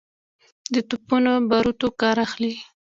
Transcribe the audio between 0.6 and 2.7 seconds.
د توپونو باروتو کار اخلي.